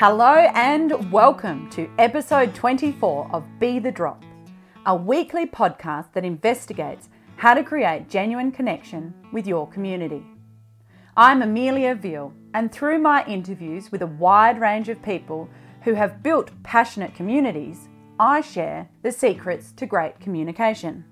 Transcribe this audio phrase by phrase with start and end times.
[0.00, 4.24] Hello and welcome to episode 24 of Be the Drop,
[4.86, 10.24] a weekly podcast that investigates how to create genuine connection with your community.
[11.18, 15.50] I'm Amelia Veal, and through my interviews with a wide range of people
[15.82, 21.04] who have built passionate communities, I share the secrets to great communication.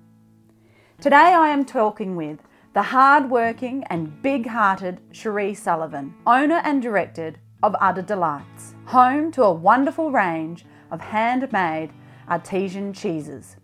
[0.99, 2.39] Today I am talking with
[2.73, 9.53] the hard-working and big-hearted Cherie Sullivan, owner and director of Udder Delights, home to a
[9.53, 11.91] wonderful range of handmade
[12.29, 13.57] artesian cheeses.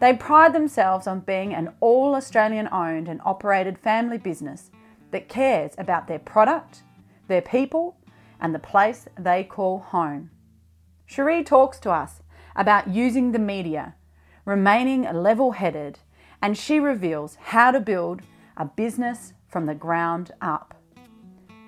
[0.00, 4.70] They pride themselves on being an all Australian owned and operated family business
[5.10, 6.82] that cares about their product,
[7.28, 7.96] their people,
[8.40, 10.30] and the place they call home.
[11.06, 12.22] Cherie talks to us
[12.56, 13.94] about using the media,
[14.44, 15.98] remaining level headed,
[16.42, 18.22] and she reveals how to build
[18.56, 20.74] a business from the ground up.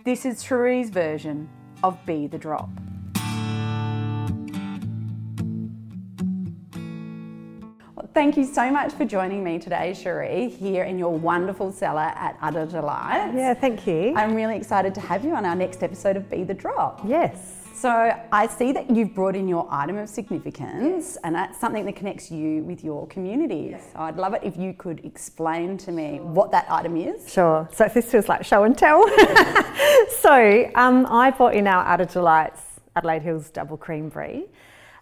[0.07, 1.49] This is Cherie's version
[1.83, 2.71] of Be the Drop.
[8.17, 12.35] Thank you so much for joining me today, Cherie, here in your wonderful cellar at
[12.41, 13.35] Udder Delight.
[13.35, 14.15] Yeah, thank you.
[14.17, 17.03] I'm really excited to have you on our next episode of Be the Drop.
[17.07, 17.53] yes.
[17.75, 17.91] So
[18.33, 22.31] I see that you've brought in your item of significance, and that's something that connects
[22.31, 23.77] you with your community.
[23.93, 27.31] So I'd love it if you could explain to me what that item is.
[27.31, 27.69] Sure.
[27.71, 29.07] So this feels like show and tell.
[30.21, 32.63] so um, I bought in our Udder Delights
[32.97, 34.47] Adelaide Hills Double Cream Brie.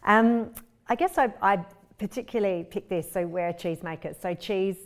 [0.03, 0.51] Um,
[0.89, 1.65] I guess I, I
[1.99, 3.11] particularly picked this.
[3.11, 4.21] So we're a cheesemaker.
[4.21, 4.77] So cheese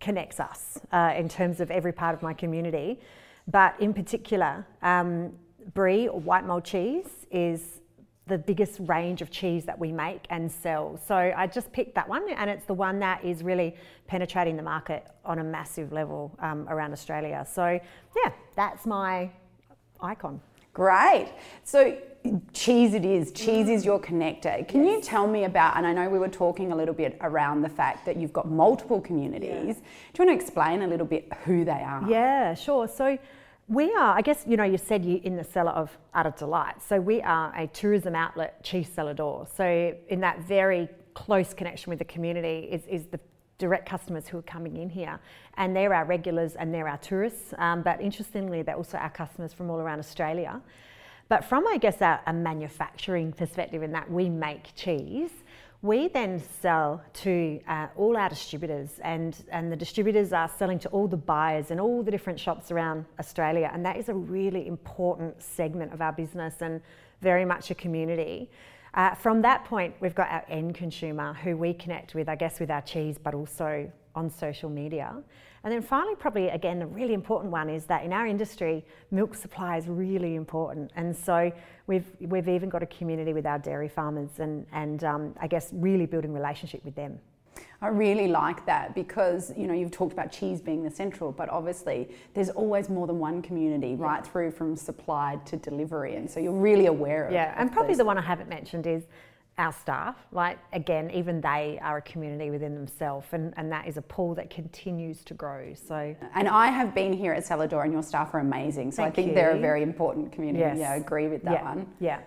[0.00, 3.00] connects us uh, in terms of every part of my community.
[3.48, 5.32] But in particular, um,
[5.74, 7.80] brie or white mold cheese is
[8.26, 10.98] the biggest range of cheese that we make and sell.
[11.06, 13.76] So I just picked that one, and it's the one that is really
[14.08, 17.46] penetrating the market on a massive level um, around Australia.
[17.48, 17.78] So
[18.24, 19.30] yeah, that's my
[20.00, 20.40] icon.
[20.72, 21.32] Great.
[21.62, 21.96] So
[22.52, 23.32] cheese it is.
[23.32, 24.66] Cheese is your connector.
[24.68, 27.62] Can you tell me about, and I know we were talking a little bit around
[27.62, 29.76] the fact that you've got multiple communities.
[29.76, 32.02] Do you want to explain a little bit who they are?
[32.08, 32.88] Yeah, sure.
[32.88, 33.18] So
[33.68, 36.82] we are, I guess, you know, you said you in the cellar of Udder Delight.
[36.82, 39.46] So we are a tourism outlet cheese cellar door.
[39.56, 43.18] So in that very close connection with the community is, is the
[43.58, 45.18] direct customers who are coming in here.
[45.56, 47.54] And they're our regulars and they're our tourists.
[47.58, 50.60] Um, but interestingly, they're also our customers from all around Australia.
[51.28, 55.30] But from, I guess, a, a manufacturing perspective in that we make cheese,
[55.82, 60.88] we then sell to uh, all our distributors, and, and the distributors are selling to
[60.88, 63.70] all the buyers and all the different shops around Australia.
[63.72, 66.80] And that is a really important segment of our business and
[67.20, 68.50] very much a community.
[68.94, 72.58] Uh, from that point, we've got our end consumer who we connect with, I guess,
[72.58, 75.14] with our cheese, but also on social media.
[75.62, 79.34] And then finally, probably again, a really important one is that in our industry, milk
[79.34, 80.90] supply is really important.
[80.96, 81.52] And so
[81.86, 85.70] we've, we've even got a community with our dairy farmers and, and um, I guess
[85.72, 87.18] really building relationship with them.
[87.80, 91.48] I really like that because you know you've talked about cheese being the central, but
[91.48, 96.40] obviously there's always more than one community right through from supply to delivery, and so
[96.40, 97.32] you're really aware of.
[97.32, 99.04] Yeah, and probably those- the one I haven't mentioned is
[99.58, 100.16] our staff.
[100.32, 104.34] Like again, even they are a community within themselves, and, and that is a pool
[104.34, 105.74] that continues to grow.
[105.74, 108.92] So And I have been here at cellar door, and your staff are amazing.
[108.92, 110.60] So Thank I think they're a very important community.
[110.60, 110.78] Yes.
[110.78, 111.86] Yeah, I agree with that yeah, one.
[112.00, 112.20] yeah.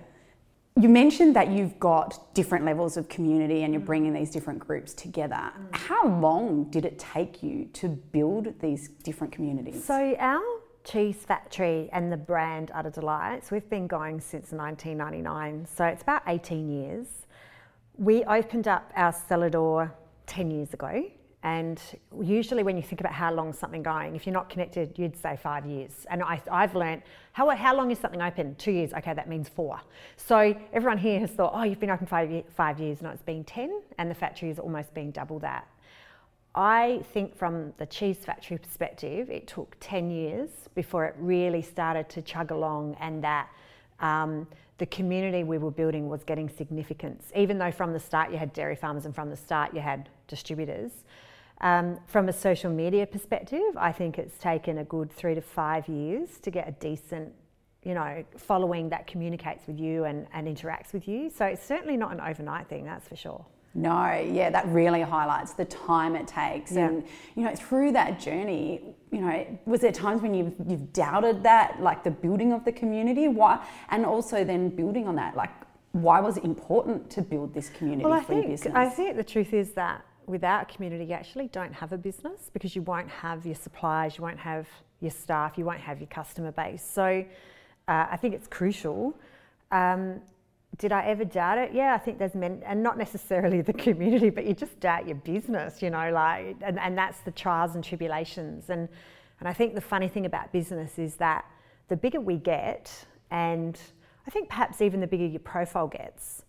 [0.79, 4.93] You mentioned that you've got different levels of community and you're bringing these different groups
[4.93, 5.35] together.
[5.35, 5.75] Mm.
[5.75, 9.83] How long did it take you to build these different communities?
[9.83, 10.41] So our
[10.91, 15.67] cheese factory and the brand Udder Delights, we've been going since 1999.
[15.75, 17.05] So it's about 18 years.
[17.97, 19.93] We opened up our cellar door
[20.25, 21.03] 10 years ago.
[21.41, 21.79] And
[22.21, 25.39] usually, when you think about how long something going, if you're not connected, you'd say
[25.41, 26.05] five years.
[26.09, 28.55] And I, I've learned how, how long is something open?
[28.55, 28.91] Two years.
[28.91, 29.79] Okay, that means four.
[30.17, 33.01] So everyone here has thought, oh, you've been open five, five years.
[33.01, 35.65] No, it's been 10, and the factory has almost been double that.
[36.55, 42.09] I think from the cheese factory perspective, it took 10 years before it really started
[42.09, 43.49] to chug along and that
[43.99, 44.47] um,
[44.79, 47.31] the community we were building was getting significance.
[47.35, 50.09] Even though from the start you had dairy farmers and from the start you had
[50.27, 50.91] distributors.
[51.61, 55.87] Um, from a social media perspective, I think it's taken a good three to five
[55.89, 57.33] years to get a decent,
[57.83, 61.29] you know, following that communicates with you and, and interacts with you.
[61.29, 63.45] So it's certainly not an overnight thing, that's for sure.
[63.75, 66.71] No, yeah, that really highlights the time it takes.
[66.71, 66.87] Yeah.
[66.87, 67.03] And,
[67.35, 71.81] you know, through that journey, you know, was there times when you've, you've doubted that,
[71.81, 73.27] like the building of the community?
[73.27, 73.63] Why?
[73.89, 75.51] And also then building on that, like,
[75.91, 78.73] why was it important to build this community Well, I for your think business?
[78.75, 82.75] I think the truth is that without community, you actually don't have a business because
[82.75, 84.67] you won't have your suppliers, you won't have
[84.99, 86.83] your staff, you won't have your customer base.
[86.83, 87.25] So
[87.87, 89.15] uh, I think it's crucial
[89.71, 90.21] Um,
[90.79, 91.73] did I ever doubt it?
[91.73, 95.17] Yeah, I think there's men, and not necessarily the community, but you just doubt your
[95.17, 98.69] business, you know, like, and, and that's the trials and tribulations.
[98.69, 98.87] And,
[99.39, 101.45] and I think the funny thing about business is that
[101.89, 103.79] the bigger we get, and
[104.25, 106.43] I think perhaps even the bigger your profile gets,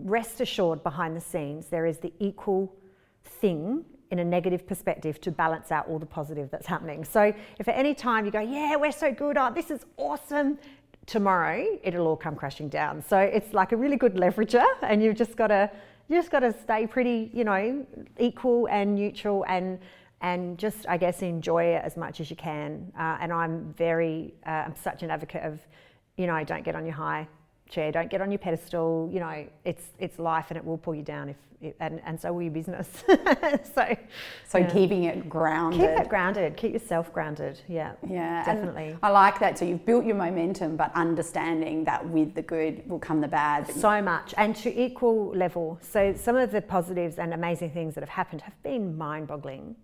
[0.00, 2.74] rest assured behind the scenes, there is the equal
[3.22, 7.04] thing in a negative perspective to balance out all the positive that's happening.
[7.04, 10.58] So if at any time you go, yeah, we're so good, oh, this is awesome,
[11.06, 13.02] tomorrow it'll all come crashing down.
[13.02, 15.70] So it's like a really good leverager, and you've just got to
[16.08, 17.86] you just got to stay pretty, you know,
[18.18, 19.78] equal and neutral and
[20.20, 22.92] and just I guess enjoy it as much as you can.
[22.98, 25.60] Uh, and I'm very uh, I'm such an advocate of,
[26.16, 27.26] you know, don't get on your high
[27.68, 29.10] chair, don't get on your pedestal.
[29.12, 31.36] You know, it's it's life and it will pull you down if
[31.80, 32.88] and, and so will your business.
[33.74, 33.96] so,
[34.46, 34.70] so yeah.
[34.70, 35.80] keeping it grounded.
[35.80, 36.56] Keep it grounded.
[36.56, 37.60] Keep yourself grounded.
[37.68, 37.92] Yeah.
[38.08, 38.44] Yeah.
[38.44, 38.88] Definitely.
[38.88, 39.58] And I like that.
[39.58, 43.70] So you've built your momentum, but understanding that with the good will come the bad.
[43.72, 45.78] So much, and to equal level.
[45.80, 49.76] So some of the positives and amazing things that have happened have been mind-boggling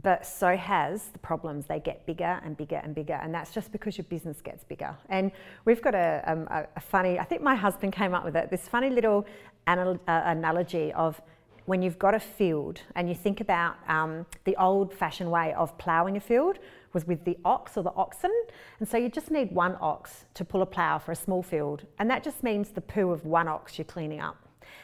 [0.00, 1.66] but so has the problems.
[1.66, 4.96] They get bigger and bigger and bigger, and that's just because your business gets bigger.
[5.08, 5.32] And
[5.64, 8.50] we've got a, um, a, a funny, I think my husband came up with it,
[8.50, 9.26] this funny little
[9.68, 11.20] anal- uh, analogy of
[11.66, 15.76] when you've got a field and you think about um, the old fashioned way of
[15.78, 16.58] ploughing a field
[16.92, 18.32] was with the ox or the oxen.
[18.80, 21.86] And so you just need one ox to pull a plough for a small field.
[21.98, 24.36] And that just means the poo of one ox you're cleaning up.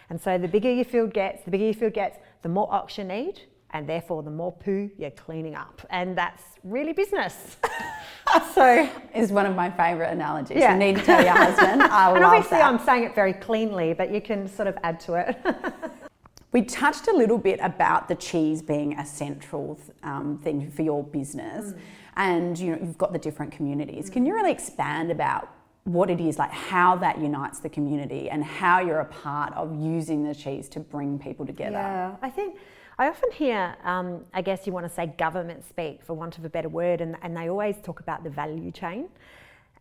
[0.08, 2.96] And so the bigger your field gets, the bigger your field gets, the more ox
[2.96, 5.86] you need and therefore the more poo you're cleaning up.
[5.90, 7.56] And that's really business.
[8.54, 10.58] so is one of my favourite analogies.
[10.58, 10.72] Yeah.
[10.72, 11.82] You need to tell your husband.
[11.82, 12.72] I and obviously that.
[12.72, 15.36] I'm saying it very cleanly, but you can sort of add to it.
[16.52, 21.04] we touched a little bit about the cheese being a central um, thing for your
[21.04, 21.72] business.
[21.72, 21.78] Mm.
[22.16, 24.08] And you know, you've got the different communities.
[24.08, 24.12] Mm.
[24.12, 25.50] Can you really expand about
[25.84, 29.74] what it is, like how that unites the community and how you're a part of
[29.80, 31.76] using the cheese to bring people together?
[31.76, 32.58] Yeah, I think
[33.00, 36.44] I often hear, um, I guess you want to say government speak, for want of
[36.44, 39.08] a better word, and, and they always talk about the value chain.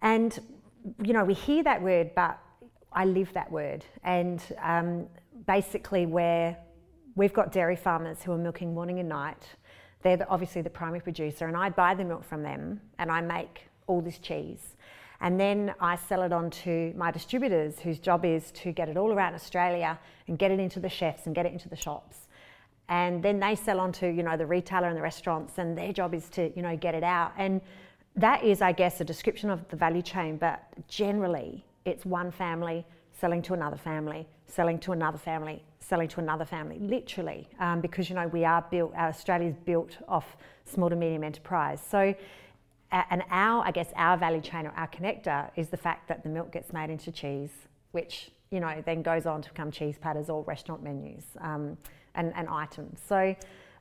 [0.03, 0.37] And,
[1.01, 2.37] you know, we hear that word, but
[2.93, 3.83] I live that word.
[4.03, 5.07] And um,
[5.47, 6.57] basically, where
[7.15, 9.55] we've got dairy farmers who are milking morning and night,
[10.03, 13.21] they're the, obviously the primary producer, and I buy the milk from them and I
[13.21, 14.75] make all this cheese.
[15.21, 18.95] And then I sell it on to my distributors, whose job is to get it
[18.95, 19.97] all around Australia
[20.27, 22.27] and get it into the chefs and get it into the shops
[22.89, 25.93] and then they sell on to you know the retailer and the restaurants and their
[25.93, 27.33] job is to you know get it out.
[27.37, 27.61] And
[28.17, 32.85] that is i guess a description of the value chain but generally it's one family
[33.13, 38.09] selling to another family selling to another family selling to another family literally um, because
[38.09, 40.35] you know we are built australia's built off
[40.65, 41.79] small to medium enterprise.
[41.79, 42.13] So
[42.91, 46.29] and our i guess our value chain or our connector is the fact that the
[46.29, 47.51] milk gets made into cheese
[47.91, 51.25] which you know then goes on to become cheese platters or restaurant menus.
[51.39, 51.77] Um,
[52.17, 52.99] and, and items.
[53.07, 53.35] So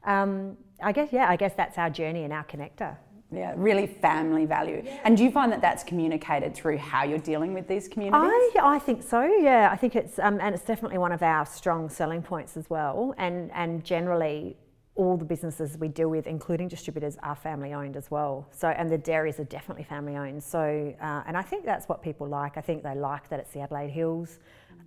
[0.04, 2.96] um, I guess, yeah, I guess that's our journey and our connector.
[3.32, 4.84] Yeah, really family value.
[5.02, 8.30] And do you find that that's communicated through how you're dealing with these communities?
[8.56, 9.24] I, I think so.
[9.24, 12.70] Yeah, I think it's um, and it's definitely one of our strong selling points as
[12.70, 13.14] well.
[13.18, 14.56] And and generally,
[14.94, 18.46] all the businesses we deal with, including distributors, are family owned as well.
[18.52, 20.44] So and the dairies are definitely family owned.
[20.44, 22.56] So uh, and I think that's what people like.
[22.56, 24.38] I think they like that it's the Adelaide Hills.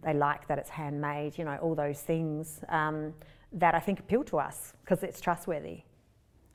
[0.01, 1.38] They like that it's handmade.
[1.38, 2.62] You know, all those things.
[2.69, 3.13] Um,
[3.53, 5.82] that I think appeal to us because it's trustworthy.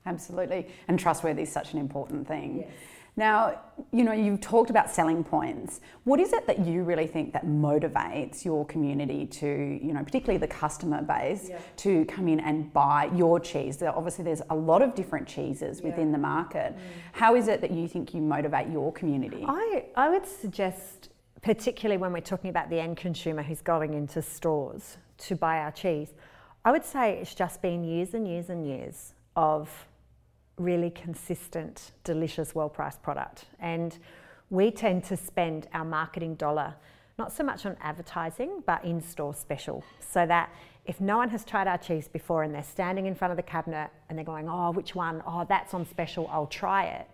[0.06, 0.68] Absolutely.
[0.88, 2.58] And trustworthy is such an important thing.
[2.58, 2.70] Yes.
[3.16, 3.60] Now,
[3.92, 5.80] you know, you've talked about selling points.
[6.02, 9.46] What is it that you really think that motivates your community to,
[9.80, 11.60] you know, particularly the customer base, yeah.
[11.76, 13.80] to come in and buy your cheese?
[13.82, 15.90] Obviously, there's a lot of different cheeses yeah.
[15.90, 16.74] within the market.
[16.74, 16.80] Mm.
[17.12, 19.44] How is it that you think you motivate your community?
[19.46, 21.10] I, I would suggest,
[21.40, 25.70] particularly when we're talking about the end consumer who's going into stores to buy our
[25.70, 26.14] cheese,
[26.66, 29.86] I would say it's just been years and years and years of
[30.56, 33.44] really consistent, delicious, well priced product.
[33.60, 33.98] And
[34.48, 36.74] we tend to spend our marketing dollar
[37.18, 39.84] not so much on advertising, but in store special.
[40.00, 40.50] So that
[40.86, 43.42] if no one has tried our cheese before and they're standing in front of the
[43.42, 45.22] cabinet and they're going, oh, which one?
[45.26, 47.08] Oh, that's on special, I'll try it.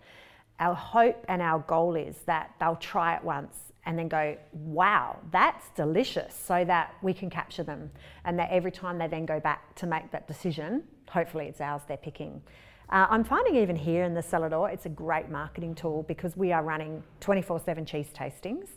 [0.61, 5.19] Our hope and our goal is that they'll try it once and then go, wow,
[5.31, 7.91] that's delicious, so that we can capture them.
[8.25, 11.83] And that every time they then go back to make that decision, hopefully it's ours
[11.89, 12.43] they're picking.
[12.91, 16.37] Uh, I'm finding even here in the cellar door, it's a great marketing tool because
[16.37, 18.69] we are running 24 7 cheese tastings.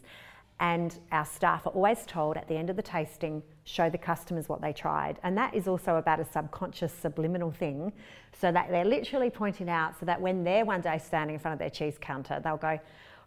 [0.59, 4.47] And our staff are always told at the end of the tasting, show the customers
[4.47, 5.19] what they tried.
[5.23, 7.91] And that is also about a subconscious subliminal thing,
[8.39, 11.53] so that they're literally pointing out so that when they're one day standing in front
[11.53, 12.79] of their cheese counter, they'll go,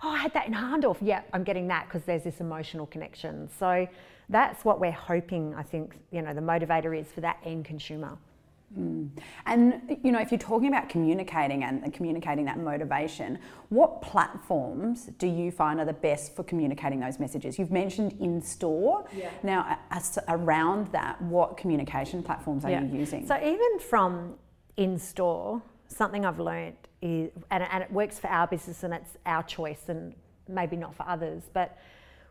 [0.02, 0.98] Oh, I had that in Hahndorf.
[1.00, 3.48] Yeah, I'm getting that because there's this emotional connection.
[3.58, 3.88] So
[4.28, 8.18] that's what we're hoping, I think, you know, the motivator is for that end consumer.
[8.76, 9.10] Mm.
[9.46, 13.38] And you know, if you're talking about communicating and communicating that motivation,
[13.68, 17.58] what platforms do you find are the best for communicating those messages?
[17.58, 19.06] You've mentioned in store.
[19.16, 19.30] Yeah.
[19.42, 22.82] Now, as, around that, what communication platforms are yeah.
[22.82, 23.26] you using?
[23.26, 24.34] So even from
[24.76, 29.16] in store, something I've learned is, and, and it works for our business and it's
[29.26, 30.14] our choice, and
[30.48, 31.42] maybe not for others.
[31.52, 31.78] But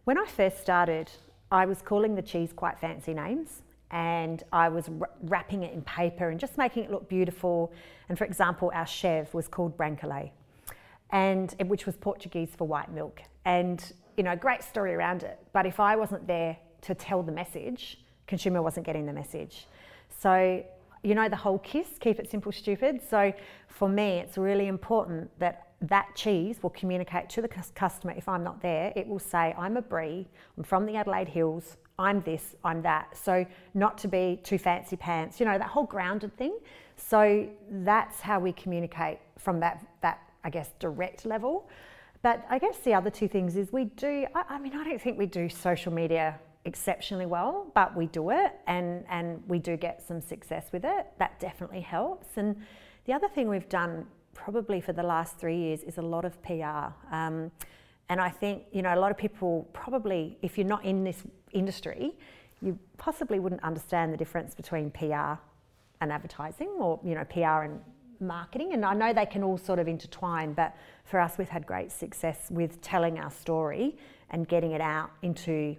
[0.05, 1.09] when I first started,
[1.51, 4.89] I was calling the cheese quite fancy names and I was
[5.23, 7.71] wrapping it in paper and just making it look beautiful.
[8.09, 10.31] And for example, our chev was called Brancolé,
[11.11, 13.21] and which was Portuguese for white milk.
[13.45, 13.83] And
[14.17, 15.39] you know, great story around it.
[15.53, 19.67] But if I wasn't there to tell the message, consumer wasn't getting the message.
[20.19, 20.63] So
[21.05, 23.01] you know the whole kiss, keep it simple, stupid.
[23.07, 23.31] So
[23.67, 28.43] for me, it's really important that that cheese will communicate to the customer if I'm
[28.43, 28.91] not there.
[28.95, 33.15] It will say, I'm a brie, I'm from the Adelaide Hills, I'm this, I'm that.
[33.15, 36.57] So not to be too fancy pants, you know, that whole grounded thing.
[36.97, 41.69] So that's how we communicate from that, that I guess, direct level.
[42.21, 44.99] But I guess the other two things is we do, I, I mean, I don't
[44.99, 49.77] think we do social media exceptionally well, but we do it and, and we do
[49.77, 51.07] get some success with it.
[51.19, 52.27] That definitely helps.
[52.37, 52.55] And
[53.05, 56.41] the other thing we've done probably for the last three years is a lot of
[56.43, 56.91] PR.
[57.11, 57.51] Um,
[58.09, 61.23] and I think, you know, a lot of people probably, if you're not in this
[61.53, 62.13] industry,
[62.61, 65.39] you possibly wouldn't understand the difference between PR
[66.01, 67.79] and advertising or, you know, PR and
[68.19, 68.73] marketing.
[68.73, 71.91] And I know they can all sort of intertwine, but for us, we've had great
[71.91, 73.97] success with telling our story
[74.29, 75.75] and getting it out into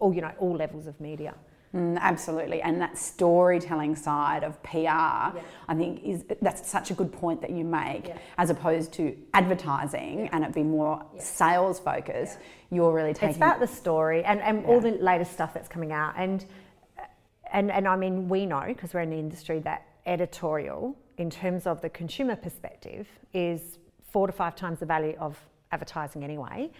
[0.00, 1.34] all, you know, all levels of media.
[1.74, 5.32] Mm, absolutely, and that storytelling side of PR, yeah.
[5.68, 8.18] I think is that's such a good point that you make, yeah.
[8.38, 10.30] as opposed to advertising yeah.
[10.32, 12.38] and it be more sales focused.
[12.72, 13.28] You're really taking.
[13.28, 16.44] It's about the story and, and all the latest stuff that's coming out, and
[17.52, 21.68] and and I mean we know because we're in the industry that editorial, in terms
[21.68, 23.78] of the consumer perspective, is
[24.10, 25.38] four to five times the value of
[25.70, 26.72] advertising anyway.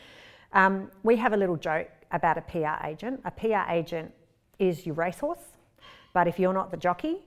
[0.53, 3.21] Um, we have a little joke about a PR agent.
[3.25, 4.13] A PR agent
[4.59, 5.45] is your racehorse.
[6.13, 7.19] But if you're not the jockey,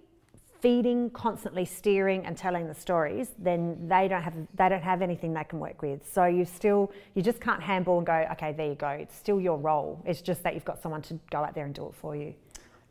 [0.61, 5.33] feeding, constantly steering and telling the stories, then they don't have they don't have anything
[5.33, 6.01] they can work with.
[6.11, 8.89] So you still you just can't handball and go, okay, there you go.
[8.89, 10.01] It's still your role.
[10.05, 12.33] It's just that you've got someone to go out there and do it for you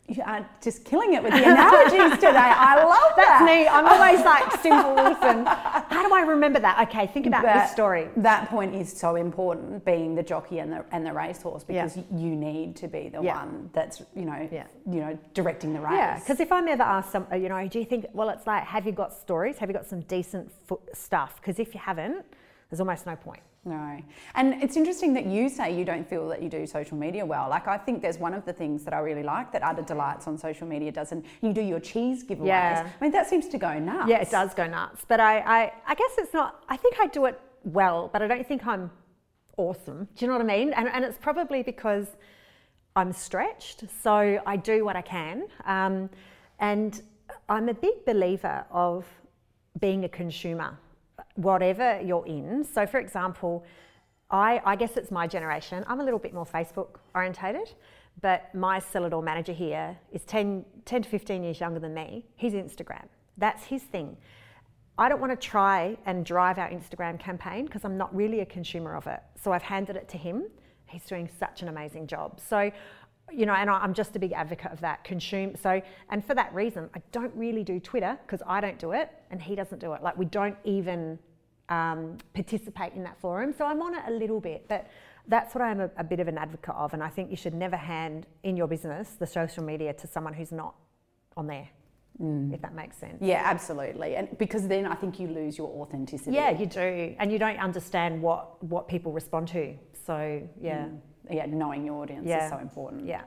[0.09, 2.37] you are just killing it with the analogies today.
[2.37, 3.39] I love that.
[3.39, 3.69] That's me.
[3.69, 6.89] I'm always like symbols and how do I remember that?
[6.89, 8.09] Okay, think about that, this story.
[8.17, 12.03] That point is so important, being the jockey and the and the racehorse, because yeah.
[12.15, 13.45] you need to be the yeah.
[13.45, 14.67] one that's you know yeah.
[14.91, 15.93] you know directing the race.
[15.95, 18.07] Yeah, because if I'm ever asked some, you know, do you think?
[18.13, 19.59] Well, it's like, have you got stories?
[19.59, 20.51] Have you got some decent
[20.95, 21.41] stuff?
[21.41, 22.25] Because if you haven't,
[22.71, 23.43] there's almost no point.
[23.65, 24.03] No.
[24.35, 27.49] And it's interesting that you say you don't feel that you do social media well.
[27.49, 30.27] Like, I think there's one of the things that I really like that Udder Delights
[30.27, 32.47] on social media does, and you do your cheese giveaways.
[32.47, 32.91] Yeah.
[33.01, 34.09] I mean, that seems to go nuts.
[34.09, 35.05] Yeah, it does go nuts.
[35.07, 38.27] But I, I, I guess it's not, I think I do it well, but I
[38.27, 38.91] don't think I'm
[39.57, 40.09] awesome.
[40.17, 40.73] Do you know what I mean?
[40.73, 42.09] And, and it's probably because
[42.97, 45.45] I'm stretched, so I do what I can.
[45.67, 46.11] Um,
[46.59, 47.01] and
[47.49, 49.07] I'm a big believer of
[49.79, 50.77] being a consumer
[51.35, 52.65] whatever you're in.
[52.65, 53.65] So, for example,
[54.31, 55.85] I, I guess it's my generation.
[55.87, 57.75] I'm a little bit more Facebook orientated,
[58.21, 62.27] but my cellar door manager here is 10, 10 to 15 years younger than me.
[62.37, 63.07] He's Instagram.
[63.37, 64.17] That's his thing.
[64.99, 68.47] I don't want to try and drive our Instagram campaign because I'm not really a
[68.47, 69.21] consumer of it.
[69.43, 70.45] So I've handed it to him.
[70.87, 72.39] He's doing such an amazing job.
[72.39, 72.71] So
[73.35, 75.05] you know, and I'm just a big advocate of that.
[75.05, 78.93] Consume so, and for that reason, I don't really do Twitter because I don't do
[78.93, 80.03] it and he doesn't do it.
[80.03, 81.19] Like we don't even
[81.69, 83.55] um, participate in that forum.
[83.57, 84.89] So I'm on it a little bit, but
[85.29, 86.93] that's what I'm a, a, bit of an advocate of.
[86.95, 90.35] And I think you should never hand in your business the social media to someone
[90.35, 90.75] who's not
[91.37, 91.69] on there.
[92.21, 92.53] Mm.
[92.53, 93.19] If that makes sense.
[93.23, 94.17] Yeah, absolutely.
[94.17, 96.33] And because then I think you lose your authenticity.
[96.33, 97.15] Yeah, you do.
[97.19, 99.75] And you don't understand what what people respond to.
[100.07, 100.85] So, yeah.
[100.85, 101.01] Mm
[101.31, 102.45] yeah, knowing your audience yeah.
[102.45, 103.07] is so important.
[103.07, 103.23] Yeah.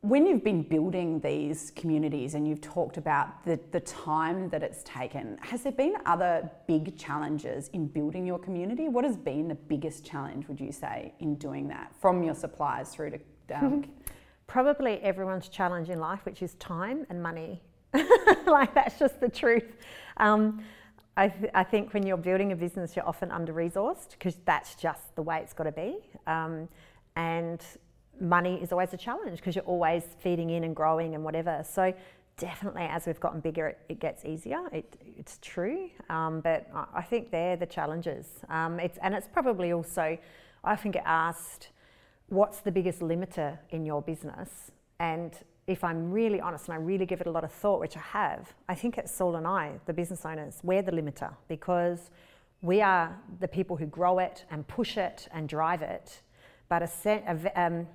[0.00, 4.82] When you've been building these communities and you've talked about the, the time that it's
[4.82, 8.88] taken, has there been other big challenges in building your community?
[8.88, 12.88] What has been the biggest challenge, would you say, in doing that from your suppliers
[12.88, 13.20] through to
[13.54, 13.84] um,
[14.46, 17.62] Probably everyone's challenge in life, which is time and money.
[18.46, 19.76] like that's just the truth.
[20.16, 20.62] Um,
[21.16, 24.74] I, th- I, think when you're building a business, you're often under resourced because that's
[24.74, 25.98] just the way it's got to be.
[26.26, 26.68] Um,
[27.16, 27.60] and
[28.20, 31.64] money is always a challenge because you're always feeding in and growing and whatever.
[31.68, 31.92] So
[32.36, 34.60] definitely as we've gotten bigger, it, it gets easier.
[34.72, 38.26] It, it's true, um, but I think they're the challenges.
[38.48, 40.18] Um, it's and it's probably also
[40.64, 41.70] I often get asked,
[42.28, 44.70] what's the biggest limiter in your business?
[45.00, 45.32] And
[45.66, 48.00] if I'm really honest and I really give it a lot of thought, which I
[48.00, 52.10] have, I think it's Saul and I, the business owners, we're the limiter because
[52.60, 56.22] we are the people who grow it and push it and drive it.
[56.72, 56.90] But
[57.54, 57.86] um,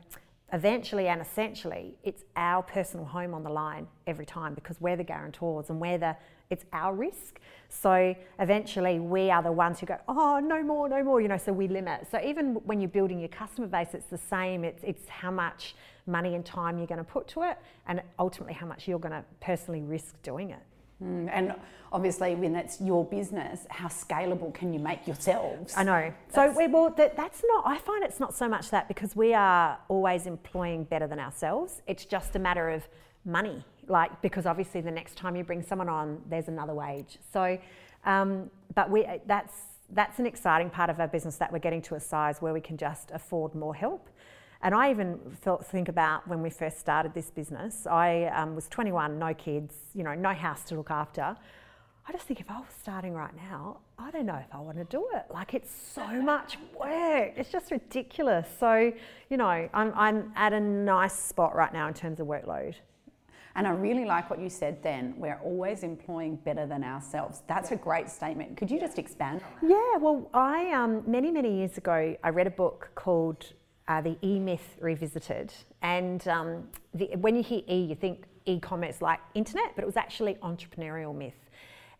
[0.53, 5.03] eventually and essentially, it's our personal home on the line every time because we're the
[5.03, 6.15] guarantors and we're the
[6.51, 7.39] it's our risk.
[7.69, 11.19] So eventually, we are the ones who go, oh, no more, no more.
[11.19, 12.05] You know, so we limit.
[12.12, 14.63] So even when you're building your customer base, it's the same.
[14.63, 15.74] It's it's how much
[16.05, 17.57] money and time you're going to put to it,
[17.88, 20.62] and ultimately how much you're going to personally risk doing it.
[21.03, 21.55] Mm, and
[21.91, 25.73] obviously, when it's your business, how scalable can you make yourselves?
[25.77, 26.13] I know.
[26.31, 29.15] That's so, we, well, that, that's not, I find it's not so much that because
[29.15, 31.81] we are always employing better than ourselves.
[31.87, 32.87] It's just a matter of
[33.25, 37.19] money, like, because obviously the next time you bring someone on, there's another wage.
[37.31, 37.57] So,
[38.05, 39.53] um, but we, that's,
[39.91, 42.61] that's an exciting part of our business that we're getting to a size where we
[42.61, 44.09] can just afford more help.
[44.61, 47.85] And I even thought, think about when we first started this business.
[47.85, 51.35] I um, was 21, no kids, you know, no house to look after.
[52.09, 54.77] I just think if I was starting right now, I don't know if I want
[54.77, 55.25] to do it.
[55.29, 57.33] Like it's so much work.
[57.35, 58.47] It's just ridiculous.
[58.59, 58.93] So,
[59.29, 62.75] you know, I'm, I'm at a nice spot right now in terms of workload.
[63.57, 65.15] And I really like what you said then.
[65.17, 67.41] We're always employing better than ourselves.
[67.47, 68.55] That's a great statement.
[68.55, 72.51] Could you just expand Yeah, well, I, um, many, many years ago, I read a
[72.51, 73.51] book called
[73.88, 75.53] uh, the E Myth Revisited.
[75.82, 79.86] And um, the, when you hear E, you think e commerce like internet, but it
[79.86, 81.50] was actually entrepreneurial myth.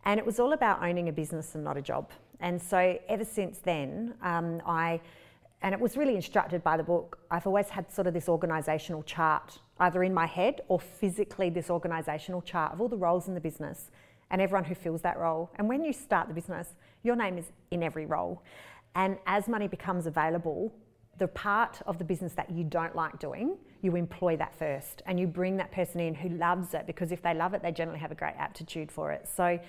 [0.06, 2.12] And it was all about owning a business and not a job.
[2.40, 5.02] And so ever since then, um, I,
[5.62, 9.06] and it was really instructed by the book, I've always had sort of this organisational
[9.06, 13.34] chart, either in my head or physically this organisational chart of all the roles in
[13.34, 13.92] the business
[14.30, 15.50] and everyone who fills that role.
[15.56, 18.44] And when you start the business, your name is in every role.
[18.96, 20.74] And as money becomes available,
[21.18, 25.20] the part of the business that you don't like doing, you employ that first and
[25.20, 28.00] you bring that person in who loves it because if they love it, they generally
[28.00, 29.28] have a great aptitude for it.
[29.28, 29.60] So,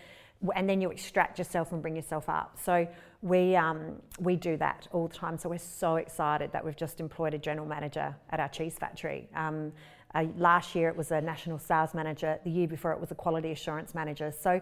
[0.54, 2.58] and then you extract yourself and bring yourself up.
[2.62, 2.86] So
[3.22, 5.38] we um, we do that all the time.
[5.38, 9.28] So we're so excited that we've just employed a general manager at our cheese factory.
[9.34, 9.72] Um,
[10.14, 12.38] uh, last year it was a national sales manager.
[12.44, 14.32] The year before it was a quality assurance manager.
[14.38, 14.60] So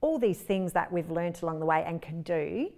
[0.00, 2.70] all these things that we've learnt along the way and can do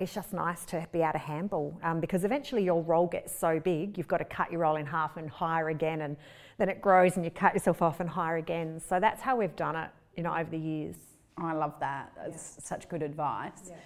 [0.00, 3.60] it's just nice to be able to handle um, because eventually your role gets so
[3.60, 6.16] big, you've got to cut your role in half and hire again, and
[6.56, 8.80] then it grows and you cut yourself off and hire again.
[8.80, 10.96] So that's how we've done it, you know, over the years.
[11.36, 12.12] I love that.
[12.26, 12.64] It's yeah.
[12.64, 13.68] such good advice.
[13.68, 13.76] Yeah.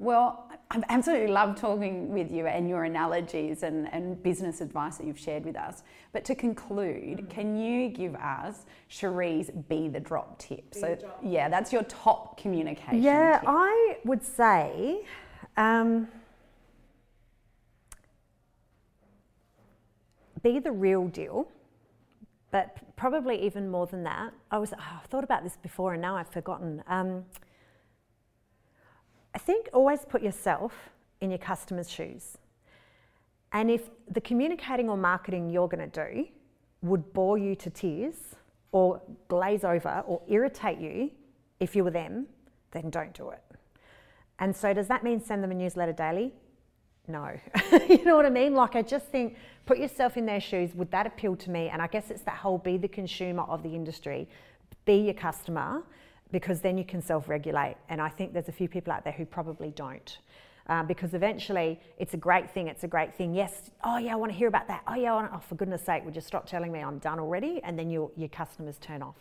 [0.00, 5.06] Well, I've absolutely loved talking with you and your analogies and, and business advice that
[5.06, 5.82] you've shared with us.
[6.12, 7.26] But to conclude, mm-hmm.
[7.26, 10.72] can you give us Cherie's Be the Drop tip?
[10.72, 11.20] Be so, drop.
[11.22, 13.02] yeah, that's your top communication.
[13.02, 13.48] Yeah, tip.
[13.48, 15.00] I would say
[15.58, 16.06] um,
[20.42, 21.48] be the real deal,
[22.52, 24.32] but probably even more than that.
[24.52, 26.82] I was oh, I thought about this before and now I've forgotten.
[26.86, 27.24] Um,
[29.34, 30.72] I think always put yourself
[31.20, 32.38] in your customer's shoes.
[33.52, 36.26] And if the communicating or marketing you're going to do
[36.82, 38.14] would bore you to tears
[38.70, 41.10] or glaze over or irritate you
[41.58, 42.26] if you were them,
[42.70, 43.42] then don't do it.
[44.38, 46.32] And so, does that mean send them a newsletter daily?
[47.08, 47.30] No.
[47.88, 48.54] you know what I mean?
[48.54, 50.74] Like, I just think put yourself in their shoes.
[50.74, 51.68] Would that appeal to me?
[51.68, 54.28] And I guess it's that whole be the consumer of the industry,
[54.84, 55.82] be your customer,
[56.30, 57.76] because then you can self regulate.
[57.88, 60.18] And I think there's a few people out there who probably don't.
[60.68, 63.32] Uh, because eventually it's a great thing, it's a great thing.
[63.32, 64.82] Yes, oh yeah, I want to hear about that.
[64.86, 67.62] Oh yeah, oh, for goodness sake, would you stop telling me I'm done already?
[67.64, 69.16] And then your, your customers turn off.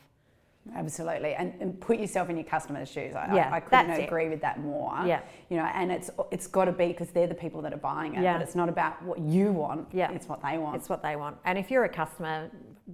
[0.75, 3.15] Absolutely, and, and, put yourself in your customer's shoes.
[3.15, 4.29] I, yeah, I, I couldn't agree it.
[4.29, 4.93] with that more.
[5.05, 7.77] Yeah, you know, and it's it's got to be because they're the people that are
[7.77, 8.23] buying it.
[8.23, 8.33] Yeah.
[8.33, 9.87] but it's not about what you want.
[9.91, 10.75] Yeah, it's what they want.
[10.75, 11.37] It's what they want.
[11.45, 12.49] And if you're a customer,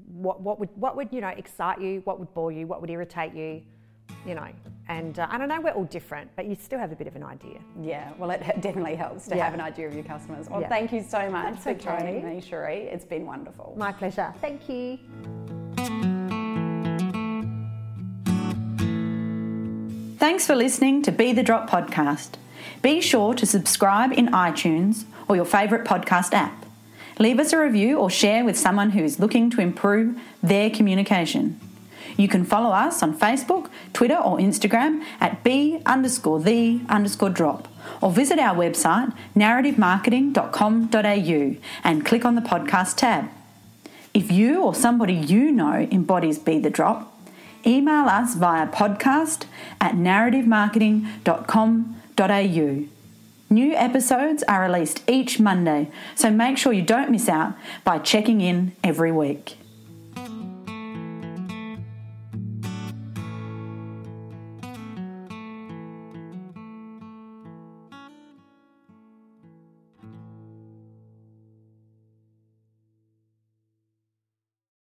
[0.08, 2.02] what what would what would you know excite you?
[2.06, 2.68] What would bore you?
[2.68, 3.62] What would irritate you?
[4.26, 4.48] You know,
[4.88, 7.16] and uh, I don't know, we're all different, but you still have a bit of
[7.16, 7.60] an idea.
[7.82, 9.46] Yeah, well, it definitely helps to yeah.
[9.46, 10.50] have an idea of your customers.
[10.50, 10.70] Well, yeah.
[10.70, 12.00] thank you so much That's for okay.
[12.00, 12.90] joining me, Cherie.
[12.92, 13.74] It's been wonderful.
[13.78, 14.34] My pleasure.
[14.40, 15.00] Thank you.
[20.24, 22.36] Thanks for listening to Be the Drop podcast.
[22.82, 26.66] Be sure to subscribe in iTunes or your favourite podcast app.
[27.20, 31.60] Leave us a review or share with someone who is looking to improve their communication.
[32.16, 37.68] You can follow us on Facebook, Twitter, or Instagram at b underscore the underscore drop,
[38.00, 43.28] or visit our website narrativemarketing.com.au and click on the podcast tab.
[44.14, 47.13] If you or somebody you know embodies Be the Drop,
[47.66, 49.46] email us via podcast
[49.80, 52.86] at narrativemarketing.com.au.
[53.50, 58.42] New episodes are released each Monday, so make sure you don't miss out by checking
[58.42, 59.58] in every week.